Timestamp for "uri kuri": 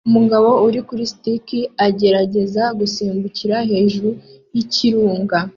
0.67-1.03